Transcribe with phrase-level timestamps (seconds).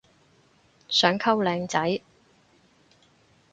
[0.89, 2.01] 想溝靚仔